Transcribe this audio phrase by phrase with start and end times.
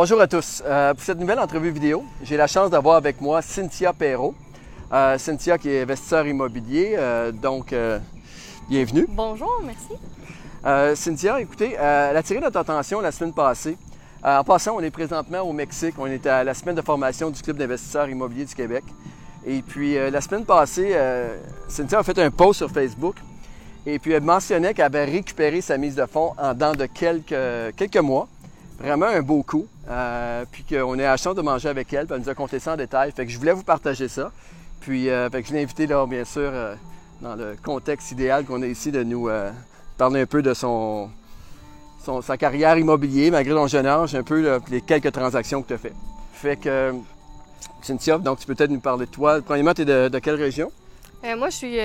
[0.00, 0.62] Bonjour à tous.
[0.64, 4.32] Euh, pour cette nouvelle entrevue vidéo, j'ai la chance d'avoir avec moi Cynthia Perrault.
[4.92, 7.74] Euh, Cynthia qui est investisseur immobilier, euh, donc
[8.68, 9.06] bienvenue.
[9.08, 10.96] Bonjour, merci.
[10.96, 11.80] Cynthia, écoutez, elle
[12.14, 13.76] a attiré notre attention la semaine passée.
[14.22, 15.96] En passant, on est présentement au Mexique.
[15.98, 18.84] On est à la semaine de formation du Club d'investisseurs immobiliers du Québec.
[19.44, 20.96] Et puis, la semaine passée,
[21.66, 23.16] Cynthia a fait un post sur Facebook.
[23.84, 27.74] Et puis, elle mentionnait qu'elle avait récupéré sa mise de fonds en dedans de quelques,
[27.74, 28.28] quelques mois.
[28.78, 29.66] Vraiment un beau coup.
[29.90, 32.06] Euh, puis qu'on est à la chance de manger avec elle.
[32.06, 33.12] Puis elle nous a compté ça en détail.
[33.12, 34.30] Fait que je voulais vous partager ça.
[34.80, 36.74] Puis, euh, fait que je l'ai invité, là, bien sûr, euh,
[37.20, 39.28] dans le contexte idéal qu'on a ici, de nous
[39.96, 41.10] parler un peu de son,
[42.04, 45.74] son- sa carrière immobilière, malgré son jeune âge, un peu les quelques transactions que tu
[45.74, 45.92] as fait.
[46.32, 46.94] Fait que,
[47.82, 49.40] Cynthia, donc tu peux peut-être nous parler de toi.
[49.44, 50.70] Premièrement, tu es de, quelle région?
[51.24, 51.76] Moi, je suis,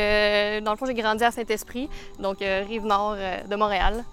[0.63, 1.89] dans le fond, j'ai grandi à Saint-Esprit,
[2.19, 3.15] donc rive nord
[3.49, 4.03] de Montréal.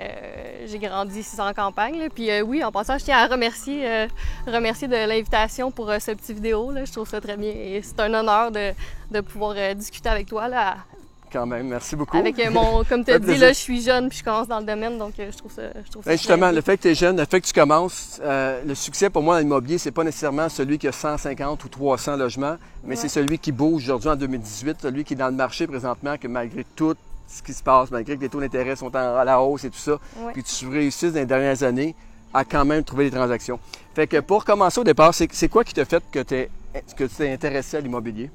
[0.00, 1.98] Euh, j'ai grandi ici en campagne.
[1.98, 2.06] là.
[2.14, 4.06] Puis euh, oui, en passant, je tiens à remercier, euh,
[4.46, 6.70] remercier de l'invitation pour euh, ce petit vidéo.
[6.72, 6.84] Là.
[6.84, 8.72] Je trouve ça très bien et c'est un honneur de,
[9.10, 10.48] de pouvoir discuter avec toi.
[10.48, 10.76] Là,
[11.30, 12.16] Quand même, merci beaucoup.
[12.16, 14.64] avec mon, comme tu as dit, là, je suis jeune puis je commence dans le
[14.66, 16.94] domaine, donc je trouve ça, je trouve ça Ben, justement, le fait que tu es
[16.94, 20.48] jeune, le fait que tu commences, le succès pour moi dans l'immobilier, c'est pas nécessairement
[20.48, 22.96] celui qui a 150 ou 300 logements, mais Ouais.
[22.96, 26.28] c'est celui qui bouge aujourd'hui en 2018, celui qui est dans le marché présentement, que
[26.28, 26.94] malgré tout
[27.32, 29.78] ce qui se passe, malgré que les taux d'intérêt sont à la hausse et tout
[29.78, 30.32] ça, Ouais.
[30.32, 31.94] puis tu réussisses dans les dernières années
[32.34, 33.58] à quand même trouver des transactions.
[33.94, 37.32] Fait que pour commencer au départ, c'est quoi qui t'a fait que, que tu t'es
[37.32, 38.30] intéressé à l'immobilier?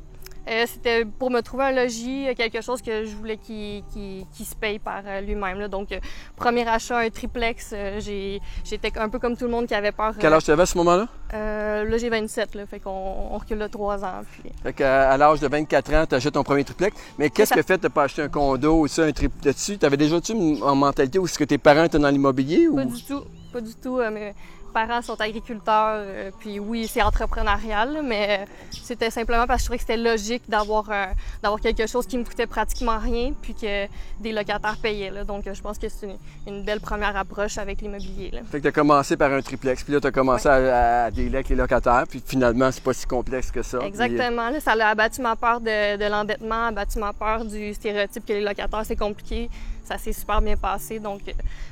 [0.49, 4.25] Euh, C'était pour me trouver un logis, euh, quelque chose que je voulais qui, qui,
[4.33, 5.59] qui se paye par euh, lui-même.
[5.59, 5.67] là.
[5.67, 5.99] Donc, euh,
[6.35, 7.71] premier achat, un triplex.
[7.73, 10.13] euh, j'ai- J'étais un peu comme tout le monde qui avait peur.
[10.19, 11.07] Quel âge tu avais à ce moment-là?
[11.33, 12.89] Euh, là, j'ai 27, là, fait qu'on
[13.31, 14.21] on recule de 3 ans.
[14.41, 14.49] Puis...
[14.63, 16.95] Fait qu'à à l'âge de 24 ans, tu achètes ton premier triplex.
[17.17, 19.77] Mais qu'est-ce que fait de pas acheter un condo ou ça, un triplex dessus?
[19.77, 22.67] Tu avais déjà-tu en mentalité où est-ce que tes parents étaient dans l'immobilier?
[22.69, 22.75] Ou...
[22.77, 23.97] Pas du tout, pas du tout.
[23.97, 24.33] mes
[24.79, 29.65] parents sont agriculteurs, euh, puis oui, c'est entrepreneurial, mais euh, c'était simplement parce que je
[29.65, 33.53] trouvais que c'était logique d'avoir un- d'avoir quelque chose qui me coûtait pratiquement rien, puis
[33.53, 33.85] que
[34.19, 35.09] des locataires payaient.
[35.11, 35.23] là.
[35.23, 36.17] Donc, euh, je pense que c'est une,
[36.53, 38.31] une belle première approche avec l'immobilier.
[38.51, 41.11] Fait que tu as commencé par un triplex, puis là, tu as commencé à, à
[41.11, 43.79] dealer avec les locataires, puis finalement, c'est pas si complexe que ça.
[43.79, 44.49] Puis, Exactement.
[44.49, 48.33] Là, ça a abattu ma peur de, de l'endettement, abattu ma peur du stéréotype que
[48.33, 49.49] les locataires, c'est compliqué.
[49.87, 50.99] Ça s'est super bien passé.
[50.99, 51.31] Donc, euh,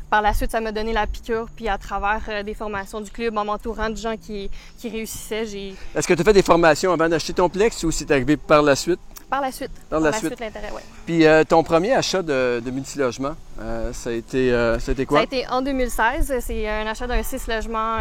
[0.09, 1.47] par la suite, ça m'a donné la piqûre.
[1.55, 5.45] Puis, à travers euh, des formations du club, en m'entourant de gens qui, qui réussissaient,
[5.45, 5.75] j'ai.
[5.95, 8.61] Est-ce que tu as fait des formations avant d'acheter ton plex ou c'est arrivé par
[8.61, 8.99] la suite?
[9.29, 9.71] Par la suite.
[9.89, 10.39] Par la suite.
[10.39, 10.83] l'intérêt, ouais.
[11.05, 14.93] Puis euh, ton premier achat de, de multilogement, euh, ça, a été, euh, ça a
[14.93, 15.19] été Ça quoi?
[15.19, 16.31] a été en 2016.
[16.41, 17.97] C'est un achat d'un 6 logements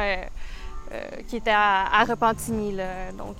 [1.26, 2.72] qui était à, à Repentigny.
[2.76, 2.84] là.
[3.18, 3.36] Donc,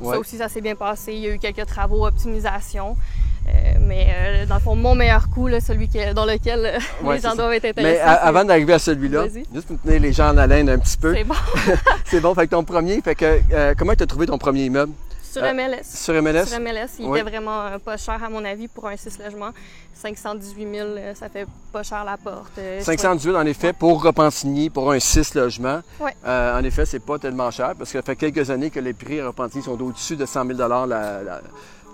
[0.00, 0.12] Ouais.
[0.14, 1.12] ça aussi, ça s'est bien passé.
[1.12, 2.96] Il y a eu quelques travaux, optimisation.
[3.88, 7.16] Mais euh, dans le fond, mon meilleur coup, là, celui que- dans lequel euh, Ouais,
[7.16, 7.98] les gens doivent être intéressés.
[7.98, 11.14] Mais avant d'arriver à celui-là, juste pour tenir les gens en haleine un petit peu,
[11.14, 11.34] C'est bon.
[12.04, 12.34] c'est bon.
[12.34, 14.92] Fait que ton premier, fait que euh, comment tu as trouvé ton premier immeuble?
[15.30, 15.82] Sur MLS.
[15.84, 16.46] Sur MLS?
[16.46, 17.20] Sur MLS, il Oui.
[17.20, 19.50] était vraiment pas cher à mon avis pour un 6 logements.
[19.94, 22.52] 518 000, euh, ça fait pas cher la porte.
[22.58, 25.80] Euh, je 518 en effet pour Repentigny, pour un 6 logements.
[26.00, 26.14] Ouais.
[26.26, 29.20] En effet, c'est pas tellement cher parce que ça fait quelques années que les prix
[29.20, 31.40] à Repentigny sont au-dessus de 100 000 la- la-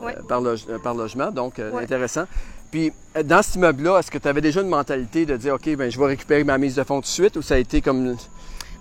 [0.00, 0.16] Ouais.
[0.16, 1.84] euh, par, loge- euh, par logement, donc euh, Ouais.
[1.84, 2.24] intéressant.
[2.70, 2.92] Puis
[3.24, 5.98] dans cet immeuble-là, est-ce que tu avais déjà une mentalité de dire OK, ben je
[5.98, 8.16] vais récupérer ma mise de fonds tout de suite ou ça a été comme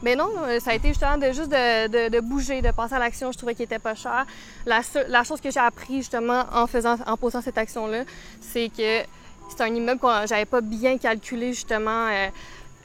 [0.02, 2.96] Mais non, euh, ça a été justement de juste de, de- de bouger, de passer
[2.96, 3.32] à l'action.
[3.32, 4.26] Je trouvais qu'il était pas cher.
[4.66, 8.04] La, la chose que j'ai appris justement en faisant, en posant cette action-là,
[8.42, 9.02] c'est que
[9.50, 12.28] c'est un immeuble que j'avais pas bien calculé justement euh,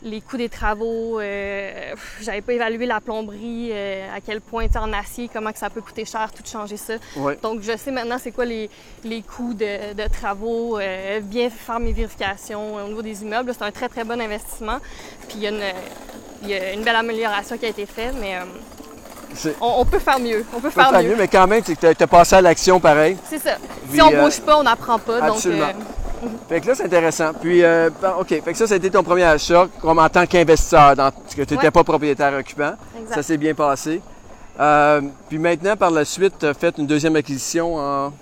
[0.02, 1.18] les coûts des travaux.
[1.20, 5.70] euh, j'avais pas évalué la plomberie, euh, à quel point en acier, comment que ça
[5.70, 6.94] peut coûter cher, tout changer ça.
[7.16, 7.38] Ouais.
[7.42, 8.70] Donc je sais maintenant c'est quoi les,
[9.04, 13.52] les coûts de, de travaux, euh, bien faire mes vérifications au niveau des immeubles.
[13.56, 14.78] C'est un très très bon investissement.
[15.28, 15.64] Puis il y a une,
[16.42, 18.36] il y a une belle amélioration qui a été faite, mais
[19.60, 20.44] on, on peut faire mieux.
[20.56, 21.10] On peut faire mieux.
[21.10, 23.16] mieux, mais quand même, tu as passé à l'action pareil.
[23.28, 23.56] C'est ça.
[23.90, 25.22] Puis, si on bouge pas, on n'apprend pas.
[25.24, 25.66] absolument.
[25.66, 25.76] Donc,
[26.48, 27.32] Fait que là, c'est intéressant.
[27.40, 31.10] Puis, euh, OK, fait que ça, été ton premier achat comme en tant qu'investisseur, dans,
[31.10, 31.70] parce que tu n'étais Ouais.
[31.70, 32.72] pas propriétaire occupant.
[33.00, 33.14] exact.
[33.14, 34.00] Ça s'est bien passé.
[34.60, 38.12] Euh, puis maintenant, par la suite, tu as fait une deuxième acquisition en.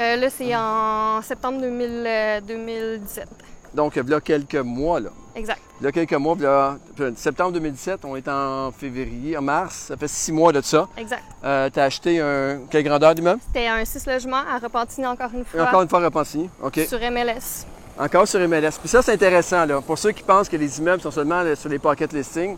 [0.00, 3.26] Euh, là, c'est en septembre 2000, euh, 2017.
[3.74, 5.10] Donc, il y a quelques mois, là.
[5.34, 5.58] Exact.
[5.80, 6.76] Il y a quelques mois, là,
[7.16, 10.86] septembre 2017, on est en février, en mars, ça fait six mois de ça.
[10.96, 11.22] Exact.
[11.42, 12.60] Euh, tu as acheté un.
[12.70, 13.40] Quelle grandeur d'immeuble?
[13.46, 15.62] C'était un 6 logements à Repentigny encore une Et fois.
[15.62, 16.50] encore une fois, Repentigny.
[16.62, 16.80] OK.
[16.86, 17.64] Sur MLS.
[17.98, 18.72] Encore sur MLS.
[18.78, 19.80] Puis ça, c'est intéressant, là.
[19.80, 22.56] Pour ceux qui pensent que les immeubles sont seulement là, sur les pocket listings,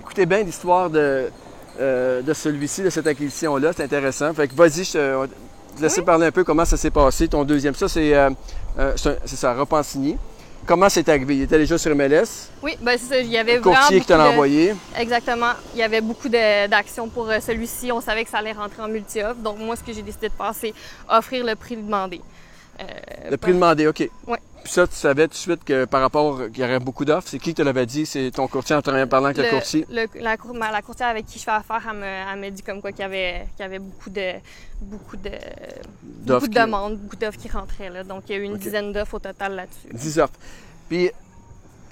[0.00, 1.30] écoutez bien l'histoire de,
[1.80, 3.72] euh, de celui-ci, de cette acquisition-là.
[3.76, 4.32] C'est intéressant.
[4.34, 5.26] Fait que vas-y, je te,
[5.76, 6.06] te laisser Oui.
[6.06, 7.74] parler un peu comment ça s'est passé, ton deuxième.
[7.74, 8.30] Ça, euh,
[8.78, 10.16] euh, c'est ça, Repentigny.
[10.66, 11.36] Comment c'est arrivé?
[11.36, 12.48] Il était déjà sur MLS?
[12.62, 13.18] Oui, ben c'est ça.
[13.20, 14.74] Il y avait Le courtier qui te l'a beaucoup de- envoyé?
[14.98, 15.52] Exactement.
[15.74, 17.90] Il y avait beaucoup d'actions pour euh, celui-ci.
[17.92, 19.36] On savait que ça allait rentrer en multi-offre.
[19.36, 20.74] Donc, moi, ce que j'ai décidé de faire, c'est
[21.08, 22.20] offrir le prix demandé.
[22.80, 24.08] Euh, Le prix demandé, OK.
[24.26, 24.38] Ouais.
[24.64, 27.28] Puis ça, tu savais tout de suite que par rapport qu'il y aurait beaucoup d'offres.
[27.28, 28.06] C'est qui qui te l'avait dit?
[28.06, 29.86] C'est ton courtier en travaillant parlant avec le, courtier?
[29.90, 32.48] le- la, cour- ma- la courtière avec qui je fais affaire, elle me, elle me
[32.50, 34.32] dit comme quoi qu'il y avait, qu'il y avait beaucoup de,
[34.80, 35.30] beaucoup de,
[36.26, 37.90] beaucoup de qui- demandes, beaucoup d'offres qui rentraient.
[37.90, 38.04] Là.
[38.04, 39.88] Donc, il y a eu une dizaine d'offres au total là-dessus.
[39.92, 40.34] 10 offres.
[40.88, 41.10] Puis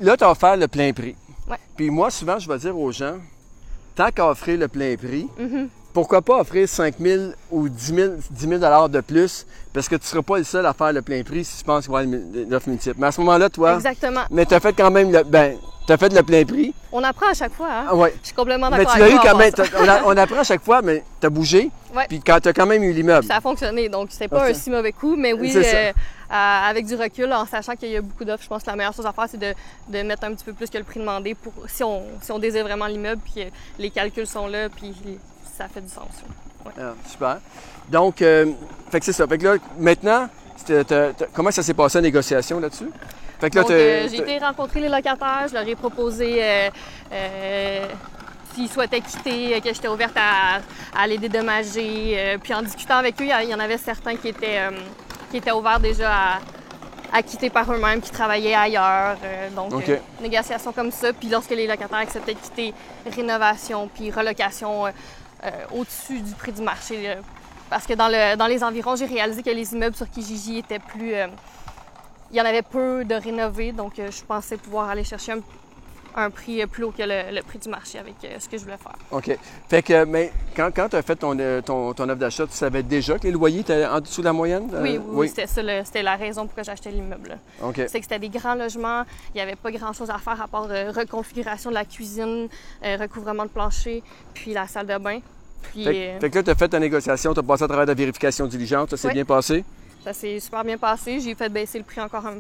[0.00, 1.14] là, tu as offert le plein prix.
[1.49, 1.58] Ouais.
[1.76, 3.17] Puis moi, souvent, je vais dire aux gens,
[3.94, 5.69] tant qu'à offrir le plein prix, Mhm.
[5.92, 10.02] Pourquoi pas offrir 5 000 ou 10 000, 10 000 de plus, parce que tu
[10.02, 12.02] ne seras pas le seul à faire le plein prix si tu penses qu'il va
[12.02, 12.96] y avoir une offre multiple.
[12.98, 14.22] Mais à ce moment-là, toi, Exactement.
[14.30, 15.56] mais tu as fait quand même le, ben,
[15.86, 16.72] tu as fait le plein prix.
[16.92, 17.68] On apprend à chaque fois.
[17.70, 17.86] Hein?
[17.88, 18.14] Ah ouais.
[18.22, 20.44] Je suis complètement Mais d'accord tu l'as eu quand même, on, a- on apprend à
[20.44, 21.70] chaque fois, mais tu as bougé.
[21.94, 22.06] Ouais.
[22.08, 23.26] Puis quand tu as quand même eu l'immeuble.
[23.26, 25.92] Ça a fonctionné, donc c'est pas Ah, un ça- si mauvais coup, mais oui, euh,
[26.30, 28.94] avec du recul, en sachant qu'il y a beaucoup d'offres, je pense que la meilleure
[28.94, 29.52] chose à faire, c'est de,
[29.88, 32.38] de mettre un petit peu plus que le prix demandé pour si on, si on
[32.38, 33.44] désire vraiment l'immeuble, puis
[33.78, 34.94] les calculs sont là, puis
[35.56, 36.08] ça fait du sens.
[36.78, 37.38] Ah, super.
[37.88, 38.52] Donc, euh,
[38.90, 39.26] fait que c'est ça.
[39.26, 42.90] Fait que là, maintenant, c'était- t'as- t'as- comment ça s'est passé la négociation là-dessus?
[43.40, 46.38] Fait que là, Donc, t'as- euh, j'ai été rencontrer les locataires, je leur ai proposé
[47.12, 47.87] euh,
[48.54, 50.60] s'ils souhaitaient quitter, que j'étais ouverte à,
[51.00, 52.38] à les dédommager.
[52.43, 54.60] puis en discutant avec eux, il y en avait certains qui étaient,
[55.31, 56.38] qui étaient ouverts déjà à,
[57.14, 59.16] à quitter par eux-mêmes, qui travaillaient ailleurs.
[59.25, 61.12] euh, donc, euh, négociation comme ça.
[61.12, 62.75] Puis lorsque les locataires acceptaient de quitter,
[63.14, 64.90] rénovation, puis relocation euh,
[65.72, 67.16] au-dessus du prix du marché.
[67.70, 70.78] parce que dans, le, dans les environs, j'ai réalisé que les immeubles sur Kijiji étaient
[70.78, 71.14] plus...
[71.14, 71.28] euh,
[72.30, 75.40] il y en avait peu de rénovés, donc euh, je pensais pouvoir aller chercher un,
[76.17, 78.56] un prix euh, plus haut que le, le prix du marché avec euh, ce que
[78.59, 78.97] je voulais faire.
[79.11, 79.37] OK.
[79.69, 82.53] Fait que, mais quand, quand tu as fait ton, euh, ton, ton offre d'achat, tu
[82.55, 84.69] savais déjà que les loyers étaient en dessous de la moyenne?
[84.73, 87.38] Oui, oui, oui, c'était ça, le- c'était la raison pourquoi j'achetais l'immeuble.
[87.62, 87.76] OK.
[87.88, 89.05] C'est que c'était des grands logements,
[89.35, 92.49] il n'y avait pas grand-chose à faire à part euh, reconfiguration de la cuisine,
[92.85, 94.03] euh, recouvrement de plancher,
[94.35, 95.20] puis la salle de bain.
[95.73, 97.69] Puis Fait, que- fait que là, tu as fait ta négociation, tu as passé à
[97.69, 99.14] travers la vérification diligente, ça s'est Oui.
[99.14, 99.64] bien passé?
[100.04, 101.20] Ça s'est super bien passé.
[101.20, 102.38] J'ai fait baisser le prix encore un,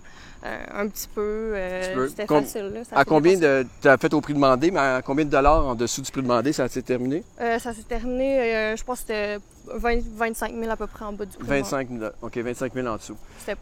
[0.74, 1.20] un petit peu.
[1.54, 2.08] euh.
[2.08, 2.70] C'était facile.
[2.74, 3.66] là, ça À combien de.
[3.80, 6.22] Tu as fait au prix demandé, mais à combien de dollars en dessous du prix
[6.22, 7.22] demandé, ça s'est terminé?
[7.40, 9.38] Euh, ça s'est terminé, euh, je pense que c'était
[9.74, 11.46] 20 25 000 à peu près en bas du prix.
[11.48, 12.10] 25 000.
[12.22, 13.16] OK, 25 000 en dessous.
[13.38, 13.56] C'était-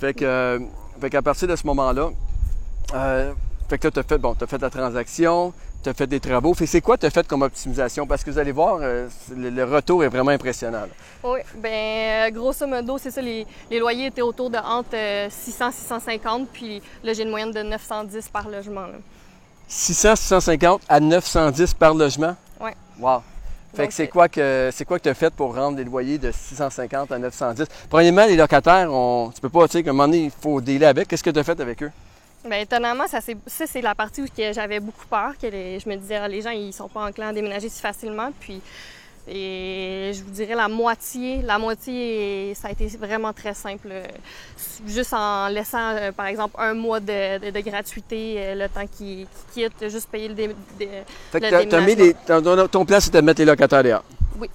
[0.00, 0.60] Fait que,
[1.00, 2.10] fait qu'à partir de ce moment-là,
[3.68, 5.52] fait que là, tu as fait, bon, t'as fait la transaction,
[5.82, 6.54] tu as fait des travaux.
[6.54, 8.06] Fait que c'est quoi tu as fait comme optimisation?
[8.06, 10.80] Parce que vous allez voir, euh, le, le retour est vraiment impressionnant.
[10.82, 10.88] là.
[11.24, 14.96] Oui, ben euh, grosso modo, c'est ça, les, les loyers étaient autour de entre
[15.30, 18.82] 600 650, puis là, j'ai une moyenne de 910 par logement.
[18.86, 18.98] là.
[19.68, 22.34] 600, 650 à 910 par logement?
[22.60, 22.74] Ouais.
[22.98, 23.22] Wow.
[23.74, 25.76] Fait Donc, que c'est euh, quoi que c'est quoi que tu as fait pour rendre
[25.76, 27.66] les loyers de 650 à 910?
[27.90, 30.60] Premièrement, les locataires, on, tu peux pas, tu sais, qu'à un moment donné, il faut
[30.62, 31.06] dealer avec.
[31.06, 31.90] Qu'est-ce que tu as fait avec eux?
[32.48, 35.88] Ben, étonnamment, ça, c'est, ça, c'est la partie où j'avais beaucoup peur, que les- je
[35.88, 38.30] me disais, ah, les gens, ils sont pas enclins à déménager si facilement.
[38.40, 38.60] Puis,
[39.30, 43.88] et je vous dirais la moitié, la moitié, ça a été vraiment très simple.
[43.90, 44.04] euh,
[44.86, 48.86] Juste en laissant, euh, par exemple, un mois de, de- de gratuité, euh, le temps
[48.86, 50.88] qu'ils quittent, juste payer le dé- dé-
[51.32, 54.04] Fait que Le mis ton, ton- plan, c'était de mettre les locataires dehors.
[54.38, 54.48] Oui.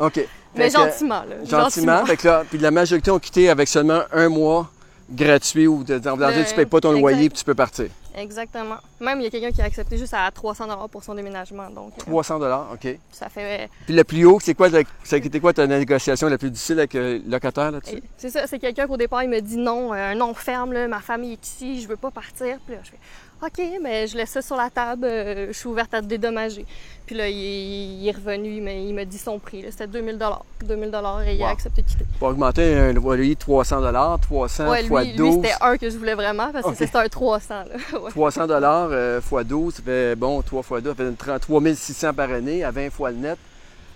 [0.00, 0.20] OK.
[0.54, 1.36] Mais Fait gentiment, là.
[1.44, 2.06] Gentiment.
[2.06, 4.70] Fait que là, puis la majorité ont quitté avec seulement un mois
[5.10, 7.00] gratuit ou de, voulant dire, tu payes pas ton exact.
[7.00, 7.86] loyer puis tu peux partir.
[8.14, 8.78] Exactement.
[9.00, 11.70] Même, il y a quelqu'un qui a accepté juste à 300 pour son déménagement.
[11.70, 12.40] Donc, euh, 300
[12.72, 12.98] OK.
[13.12, 14.68] ça fait Puis le plus haut, c'est quoi,
[15.04, 18.02] c'était quoi ta négociation la plus difficile avec le locataire là-dessus?
[18.16, 20.88] C'est ça, c'est quelqu'un qu'au départ, il me dit non, euh, un non ferme, là,
[20.88, 22.58] ma famille est ici, je veux pas partir.
[22.66, 22.98] Puis là, je fais
[23.40, 26.66] OK, mais je laisse ça sur la table, euh, je suis ouverte à te dédommager.
[27.06, 30.18] Puis là, il, est revenu, il m'a- il m'a dit son prix, c'était 2000
[30.64, 30.88] 2000
[31.26, 31.46] et il Wow.
[31.46, 32.04] a accepté de quitter.
[32.18, 33.80] Pour augmenter un loyer de 300
[34.20, 35.34] 300 Ouais, fois lui, lui 12.
[35.36, 37.54] c'était un que je voulais vraiment parce que c'était un 300.
[37.64, 37.64] Là.
[38.00, 38.10] Ouais.
[38.10, 41.40] 300 dollars euh, fois 12, ça fait bon 3 fois 2, ça fait une 30
[41.40, 43.38] 3600 par année à 20 fois le net.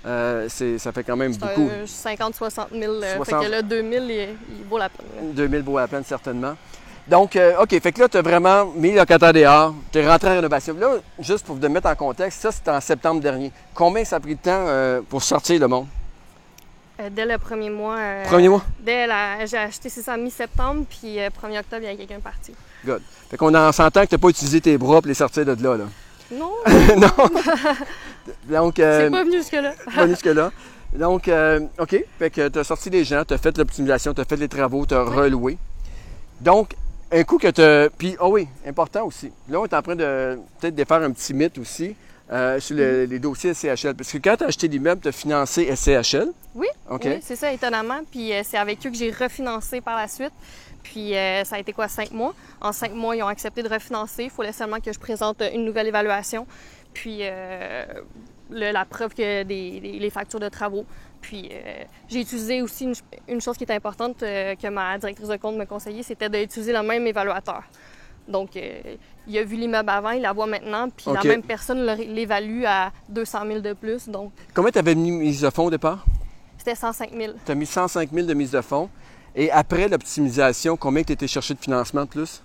[0.07, 1.69] Euh, ça fait quand même beaucoup.
[1.83, 2.93] un 50-60 000.
[2.93, 3.25] euh, 60.
[3.41, 5.07] Fait que là, 2000, il, il vaut la peine.
[5.17, 5.23] là.
[5.33, 6.55] 2000 vaut la peine certainement.
[7.09, 10.09] Donc, euh, OK, fait que là, tu as vraiment mis le locataire dehors, tu es
[10.09, 10.77] rentré en rénovation.
[10.79, 13.51] Là, juste pour vous mettre en contexte, ça, c'était en septembre dernier.
[13.75, 15.87] Combien ça a pris de temps euh, pour sortir le monde?
[17.01, 17.97] Euh, dès le premier mois.
[18.27, 18.63] Premier mois?
[18.79, 22.21] Dès la, j'ai acheté c'est ça mi-septembre, puis euh, 1er octobre, il y a quelqu'un
[22.21, 22.55] parti.
[23.31, 25.61] Fait qu'on en s'entend que tu n'as pas utilisé tes bras pour les sortir de
[25.63, 25.77] là.
[25.77, 25.85] là.
[26.33, 26.53] Non,
[26.97, 27.29] non!
[28.45, 29.75] Donc, euh, c'est pas venu jusque-là.
[29.95, 30.53] pas jusque-là.
[30.95, 31.31] Donc,
[31.79, 32.05] OK.
[32.19, 34.49] Fait que tu as sorti les gens, tu as fait l'optimisation, tu as fait les
[34.49, 35.59] travaux, tu as reloué.
[36.41, 36.75] Donc,
[37.13, 37.89] un coup que tu as.
[37.91, 39.31] Puis, ah oui, important aussi.
[39.49, 41.95] Là, on est en train de peut-être de faire un petit mythe aussi
[42.31, 43.95] euh, sur le- les dossiers SCHL.
[43.95, 46.29] Parce que quand tu as acheté l'immeuble, tu as financé SCHL.
[46.55, 46.67] Oui.
[46.91, 47.03] OK.
[47.05, 48.01] Oui, c'est ça, étonnamment.
[48.11, 50.33] Puis euh, c'est avec eux que j'ai refinancé par la suite.
[50.83, 52.35] Puis euh, ça a été quoi, cinq mois?
[52.61, 54.25] En cinq mois, ils ont accepté de refinancer.
[54.25, 56.47] Il fallait seulement que je présente une nouvelle évaluation.
[56.95, 57.85] Puis euh,
[58.51, 60.85] le- la preuve que des, des- les factures de travaux.
[61.21, 62.95] Puis euh, j'ai utilisé aussi une,
[63.29, 66.73] une chose qui est importante euh, que ma directrice de compte me conseillait, c'était d'utiliser
[66.73, 67.63] le même évaluateur.
[68.29, 68.81] Donc, euh,
[69.27, 72.93] il a vu l'immeuble avant, il la voit maintenant, puis la même personne l'évalue à
[73.09, 74.09] 200 000 de plus.
[74.09, 76.05] Donc, Combien tu avais mis mise de fonds au départ?
[76.57, 77.33] c'était 105 000.
[77.45, 78.89] Tu as mis 105 000 de mise de fonds.
[79.35, 82.41] Et après l'optimisation, combien tu étais cherché de financement de plus?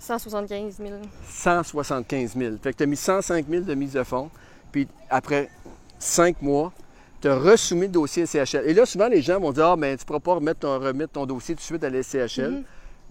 [0.00, 0.90] 175 000.
[1.28, 2.56] 175 000.
[2.62, 4.30] Fait que tu as mis 105 000 de mise de fonds.
[4.72, 5.48] Puis après
[5.98, 6.72] cinq mois,
[7.20, 8.64] tu as resoumis le dossier à CHL.
[8.66, 10.78] Et là, souvent, les gens vont dire Ah, mais tu ne pourras pas remettre ton,
[10.78, 12.50] remettre ton dossier tout de suite à la SCHL.
[12.50, 12.62] Mhm.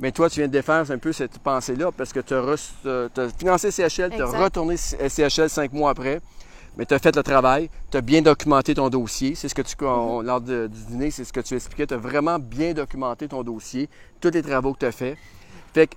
[0.01, 3.69] Mais toi, tu viens de défaire un peu cette pensée-là parce que tu as, financé
[3.69, 6.21] CHL, tu as retourné CHL cinq mois après.
[6.77, 9.35] Mais tu as fait le travail, tu as bien documenté ton dossier.
[9.35, 11.85] C'est ce que tu, on- lors de- du dîner, c'est ce que tu expliquais.
[11.85, 13.89] Tu as vraiment bien documenté ton dossier,
[14.21, 15.17] tous les travaux que tu as faits.
[15.73, 15.95] Fait que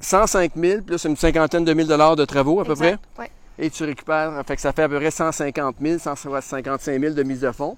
[0.00, 2.98] 105 000 plus une cinquantaine de mille dollars de travaux à peu près?
[3.18, 3.24] Oui,
[3.62, 7.22] Et tu récupères, fait que ça fait à peu près 150 000, 155 000 de
[7.22, 7.76] mise de fonds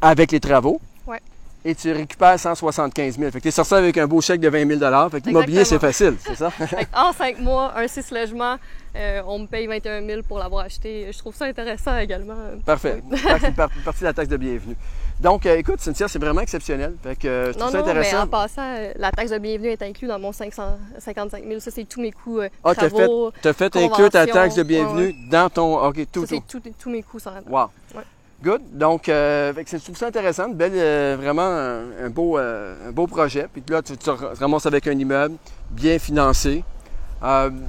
[0.00, 0.80] avec les travaux.
[1.06, 1.20] Ouais.
[1.64, 3.30] Et tu récupères 175 000.
[3.30, 5.64] Fait que tu es sorti avec un beau chèque de 20 000 Fait que l'immobilier,
[5.64, 6.50] c'est facile, c'est ça?
[6.96, 8.56] en cinq mois, un 6 logements,
[8.96, 11.08] euh, on me paye 21 000 pour l'avoir acheté.
[11.12, 12.36] Je trouve ça intéressant également.
[12.66, 13.00] Parfait.
[13.40, 14.76] C'est par- partie de la taxe de bienvenue.
[15.20, 16.94] Donc, euh, écoute, Cynthia, c'est vraiment exceptionnel.
[17.02, 18.22] Fait que euh, je trouve Non, ça non, mais intéressant.
[18.22, 21.58] en passant, euh, la taxe de bienvenue est inclue dans mon 555 000.
[21.60, 23.08] Ça, c'est tous mes coûts euh, Ah, t'as fait,
[23.42, 25.84] t'as fait inclure ta taxe de ouais, bienvenue dans ton.
[25.84, 26.60] OK, tout, Ça, tout.
[26.62, 27.50] c'est tous- mes coûts là-dedans.
[27.50, 27.98] Wow.
[27.98, 28.04] Ouais.
[28.44, 28.62] Good.
[28.72, 30.46] Donc, euh, fait que c'est- je trouve ça intéressant.
[30.46, 33.48] Une belle, euh, vraiment un, un beau, euh, un beau projet.
[33.52, 35.34] Puis là, tu te ramasses avec un immeuble
[35.70, 36.62] bien financé.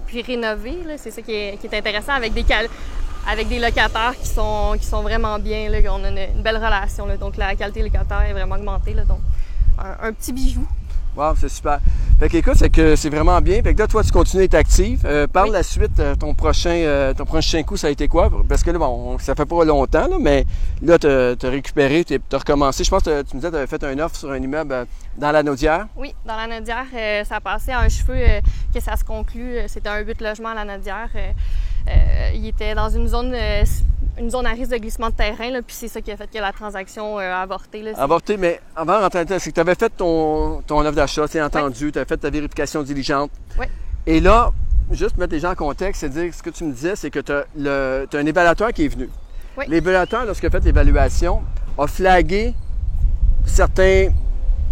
[0.05, 2.67] Puis rénover, là, c'est ça qui est, qui est intéressant avec des, cal-
[3.27, 5.69] avec des locataires qui sont, qui sont vraiment bien.
[5.69, 7.05] Là, on a une, une belle relation.
[7.05, 8.93] Là, donc la qualité locataire est vraiment augmentée.
[8.93, 9.19] Là, donc
[9.77, 10.65] un, un petit bijou.
[11.15, 11.79] wow, c'est super.
[12.19, 13.61] Fait que, écoute, c'est que c'est vraiment bien.
[13.63, 15.01] Fait que là, toi, tu continues d'être actif.
[15.05, 15.51] Euh, par Oui.
[15.51, 18.29] la suite, euh, ton prochain, euh, ton prochain coup, ça a été quoi?
[18.49, 20.45] Parce que là, bon, ça fait pas longtemps, là, mais
[20.81, 22.83] là, tu as récupéré, tu as recommencé.
[22.83, 24.73] Je pense que tu me disais que tu avais fait un offre sur un immeuble
[24.73, 24.85] euh,
[25.17, 25.87] dans la Naudière.
[25.95, 28.17] Oui, dans la Nodière, euh, ça passait à un cheveu
[28.73, 29.59] que ça se conclut.
[29.67, 31.07] C'était un 8 logements à la Nodière.
[31.89, 33.63] Euh, il était dans une zone, euh,
[34.19, 36.29] une zone à risque de glissement de terrain, là, puis c'est ça qui a fait
[36.31, 37.81] que la transaction euh, a avorté.
[37.81, 37.91] Là.
[37.97, 41.27] Avorté, mais avant de rentrer là-dedans, c'est que tu avais fait ton, ton offre d'achat,
[41.27, 43.31] tu entendu, tu avais fait ta vérification diligente.
[43.59, 43.65] Oui.
[44.05, 44.51] Et là,
[44.91, 47.09] juste pour mettre les gens en contexte, c'est dire ce que tu me disais, c'est
[47.09, 49.09] que tu as, un évaluateur qui est venu.
[49.57, 49.65] Oui.
[49.67, 51.41] L'évaluateur, lorsqu'il a fait l'évaluation,
[51.77, 52.53] a flagué
[53.45, 54.09] certains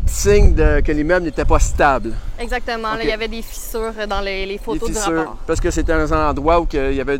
[0.07, 2.13] signes de- que l'immeuble n'était pas stable.
[2.39, 2.93] Exactement.
[2.95, 5.37] là, il y avait des fissures dans les, photos du fissures, rapport.
[5.47, 7.19] parce que c'était un endroit où il y avait,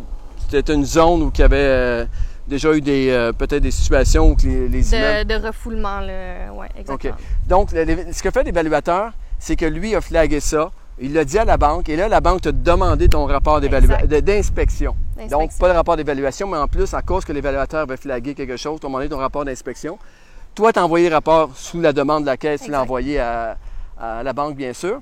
[0.50, 2.06] c'était une zone où il y avait euh,
[2.48, 6.52] déjà eu des, euh, peut-être des situations où les, les immeubles De, de refoulement, là.
[6.54, 7.16] Ouais, exactement.
[7.48, 10.72] Donc, le- ce que fait l'évaluateur, c'est que lui a flagué ça.
[11.00, 14.20] Il l'a dit à la banque et là, la banque t'a demandé ton rapport de-
[14.20, 14.96] d'inspection.
[15.30, 18.58] Donc, pas le rapport d'évaluation, mais en plus, à cause que l'évaluateur avait flagué quelque
[18.58, 20.00] chose, t'as demandé ton rapport d'inspection.
[20.58, 23.20] Toi, tu as envoyé le rapport sous la demande de la caisse, tu l'as envoyé
[23.20, 23.60] à,
[23.96, 25.02] à la banque, bien sûr.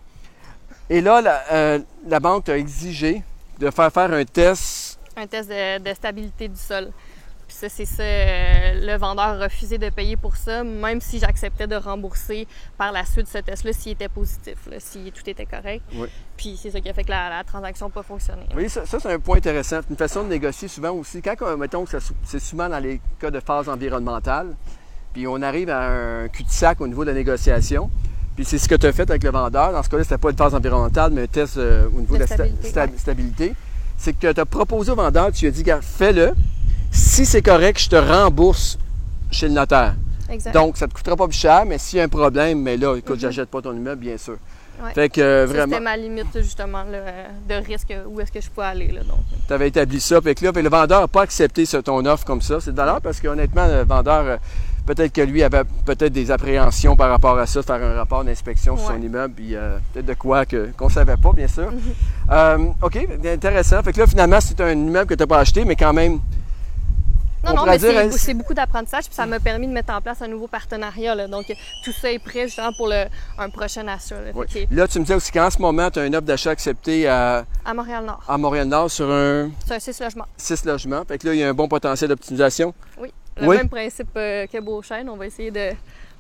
[0.90, 3.24] Et là, la, euh, la banque t'a exigé
[3.58, 5.00] de faire faire un test.
[5.16, 6.92] Un test de, de stabilité du sol.
[7.48, 8.04] Puis ça, c'est ça.
[8.04, 12.92] euh, le vendeur a refusé de payer pour ça, même si j'acceptais de rembourser par
[12.92, 15.84] la suite ce test-là s'il était positif, là, si tout était correct.
[15.94, 16.10] Oui.
[16.36, 18.46] Puis c'est ça qui a fait que la, la transaction n'a pas fonctionné.
[18.54, 19.80] Oui, ça, ça, c'est un point intéressant.
[19.90, 21.22] Une façon de négocier souvent aussi.
[21.22, 21.86] Quand, euh, mettons
[22.26, 24.54] c'est souvent dans les cas de phase environnementale,
[25.16, 25.88] puis on arrive à
[26.24, 27.90] un cul-de-sac au niveau de la négociation,
[28.36, 29.72] puis c'est ce que tu as fait avec le vendeur.
[29.72, 32.24] Dans ce cas-là, c'était pas une phase environnementale, mais un test euh, au niveau de,
[32.24, 32.98] De la sta- stabilité, sta- ouais.
[32.98, 33.54] stabilité.
[33.98, 36.34] C'est que tu as proposé au vendeur, tu lui as dit, fais-le.
[36.92, 38.78] Si c'est correct, je te rembourse
[39.32, 39.96] chez le notaire.
[40.30, 40.54] Exact.
[40.54, 42.76] Donc, ça ne te coûtera pas plus cher, mais s'il y a un problème, mais
[42.76, 44.36] là, écoute, j'achète pas ton immeuble, bien sûr.
[44.84, 44.92] Ouais.
[44.94, 45.72] Fait que euh, vraiment.
[45.72, 48.88] C'était ma limite, justement, là, euh, de risque, où est-ce que je pouvais aller.
[48.92, 49.20] Là, donc.
[49.48, 50.20] tu avais établi ça.
[50.20, 52.60] Fait que là, fait le vendeur n'a pas accepté ce- ton offre comme ça.
[52.60, 54.40] C'est de valeur parce qu'honnêtement, le vendeur,
[54.86, 58.24] peut-être que lui avait peut-être des appréhensions par rapport à ça, de faire un rapport
[58.24, 59.00] d'inspection sur son Ouais.
[59.02, 61.72] immeuble, puis euh, peut-être de quoi que, qu'on ne savait pas, bien sûr.
[62.32, 63.82] Euh, OK, intéressant.
[63.84, 66.20] Fait que là, finalement, c'est un immeuble que tu n'as pas acheté, mais quand même.
[67.44, 69.72] Non, on non, mais dire, c'est, hein, c'est beaucoup d'apprentissage, puis ça m'a permis de
[69.72, 71.14] mettre en place un nouveau partenariat.
[71.14, 71.28] là.
[71.28, 71.46] Donc,
[71.84, 73.04] tout ça est prêt justement pour le,
[73.38, 74.16] un prochain achat.
[74.20, 74.32] là.
[74.34, 77.08] Que, Là, tu me disais aussi qu'en ce moment, tu as une offre d'achat acceptée
[77.08, 78.24] à, à Montréal-Nord.
[78.28, 80.26] à Montréal-Nord sur un C'est un 6 logements.
[80.38, 81.04] 6 logements.
[81.08, 82.74] Fait que là, il y a un bon potentiel d'optimisation.
[83.00, 83.14] Oui.
[83.40, 83.58] Le Oui.
[83.58, 85.10] même principe euh, que Beauchesne.
[85.10, 85.72] On va essayer de.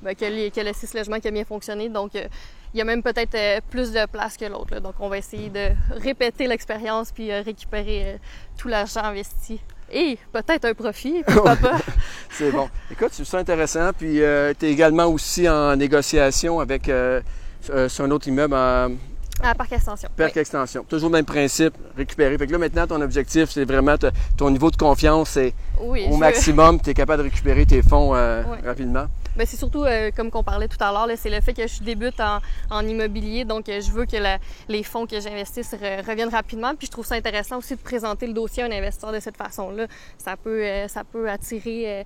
[0.02, 1.88] ben, que, les- que le 6 logements qui a bien fonctionné.
[1.90, 2.28] Donc, euh,
[2.74, 4.80] il y a même peut-être euh, plus de place que l'autre.
[4.82, 8.20] Donc, on va essayer de répéter l'expérience puis récupérer
[8.58, 11.78] tout l'argent investi et peut-être un profit, pourquoi pas.
[12.32, 12.68] c'est bon.
[12.92, 13.92] Écoute, c'est ça intéressant.
[13.98, 17.22] Puis euh, tu es également aussi en négociation avec euh,
[17.88, 18.90] sur un autre immeuble en
[19.42, 20.10] à Parc Extension.
[20.16, 20.84] Parc Extension.
[20.88, 22.38] Toujours le même principe, récupérer.
[22.38, 23.96] Fait que là, maintenant, ton objectif, c'est vraiment
[24.38, 26.80] ton niveau de confiance est au maximum.
[26.80, 28.12] Tu es capable de récupérer tes fonds
[28.64, 29.06] rapidement.
[29.36, 29.84] Bien, c'est surtout,
[30.16, 32.22] comme qu'on parlait tout à l'heure, c'est le fait que je débute
[32.72, 33.44] en, immobilier.
[33.44, 34.16] Donc, je veux que
[34.70, 35.76] les fonds que j'investisse
[36.08, 36.74] reviennent rapidement.
[36.76, 39.38] Puis, je trouve ça intéressant aussi de présenter le dossier à un investisseur de cette
[39.38, 39.88] façon-là.
[40.18, 42.06] Ça peut, ça peut attirer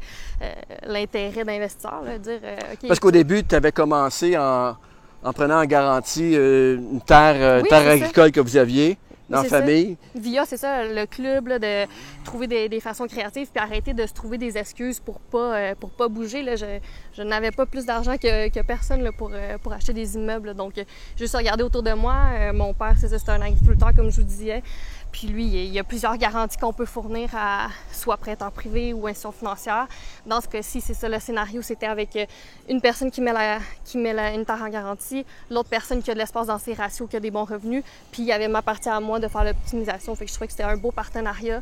[0.83, 2.03] l'intérêt d'investisseurs.
[2.19, 2.39] Dire,
[2.87, 4.75] Parce qu'au début, tu avais commencé en
[5.23, 8.97] en prenant en garantie euh, une terre, euh, terre agricole que vous aviez
[9.29, 9.95] dans la famille.
[10.15, 11.85] Via, c'est ça, le club, de
[12.23, 15.91] trouver des, façons créatives puis arrêter de se trouver des excuses pour pas, euh, pour
[15.91, 16.41] pas bouger.
[16.41, 16.55] Là.
[16.55, 20.55] Je, n'avais pas plus d'argent que, personne là, pour, pour acheter des immeubles.
[20.55, 20.83] Donc,
[21.15, 22.51] juste regarder autour de moi.
[22.53, 24.63] mon père, c'est ça, c'est un agriculteur, comme je vous disais.
[25.11, 29.07] Puis lui, il y a plusieurs garanties qu'on peut fournir à soit prêteur privé ou
[29.07, 29.87] institution financière.
[30.25, 32.25] Dans ce cas-ci, c'est ça le scénario, c'était avec euh,
[32.69, 36.13] une personne qui met, la, qui met une terre en garantie, l'autre personne qui a
[36.13, 38.61] de l'espace dans ses ratios, qui a des bons revenus, puis il y avait ma
[38.61, 40.13] partie à moi de faire l'optimisation.
[40.13, 41.61] Fait que je trouvais que c'était un beau partenariat.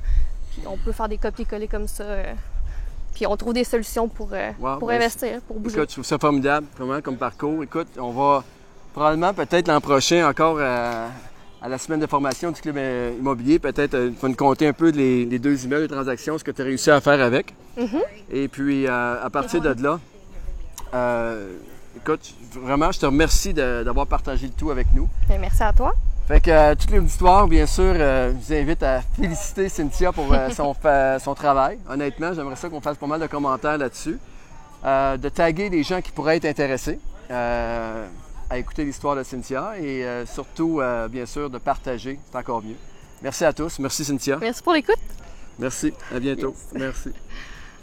[0.52, 2.04] Puis on peut faire des copier-coller comme ça.
[2.04, 2.34] Euh,
[3.14, 5.78] puis on trouve des solutions pour, euh, pour ben, investir, pour bouger.
[5.78, 7.64] Écoute, je trouve ça formidable, comment, comme parcours.
[7.64, 8.44] Écoute, on va
[8.94, 10.58] probablement peut-être l'an prochain encore
[11.62, 12.78] à la semaine de formation du club
[13.20, 16.52] immobilier, peut-être il faut nous compter un peu les, deux immeubles de transactions, ce que
[16.52, 17.54] tu as réussi à faire avec.
[17.78, 18.02] Mm-hmm.
[18.32, 20.00] Et puis euh, à partir de là,
[20.94, 21.54] euh,
[21.96, 25.08] écoute, vraiment, je te remercie d'avoir partagé le tout avec nous.
[25.28, 25.94] Ben, merci à toi.
[26.28, 30.76] Fait que euh, toute l'auditoire, bien sûr, je vous invite à féliciter Cynthia pour son,
[31.20, 31.80] son travail.
[31.90, 34.20] Honnêtement, j'aimerais ça qu'on fasse pas mal de commentaires là-dessus.
[34.84, 37.00] de taguer les gens qui pourraient être intéressés
[38.50, 42.20] à écouter l'histoire de Cynthia et euh, surtout, euh, bien sûr, de partager.
[42.30, 42.76] C'est encore mieux.
[43.22, 43.80] Merci à tous.
[43.80, 44.38] Merci, Cynthia.
[44.40, 45.00] Merci pour l'écoute.
[45.60, 45.94] Merci.
[46.14, 46.56] À bientôt.
[46.74, 47.12] Merci.